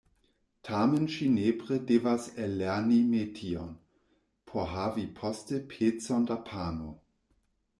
[0.67, 3.69] Tamen ŝi nepre devas ellerni metion,
[4.53, 6.91] por havi poste pecon da pano.